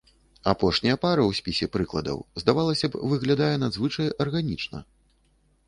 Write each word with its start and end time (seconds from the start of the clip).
Апошняя 0.51 0.95
пара 1.03 1.23
ў 1.25 1.31
спісе 1.39 1.67
прыкладаў, 1.75 2.17
здавалася 2.43 2.91
б, 2.95 3.03
выглядае 3.13 3.53
надзвычай 3.67 4.07
арганічна. 4.27 4.79